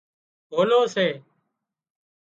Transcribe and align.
هولو 0.51 0.81
سي 0.93 1.07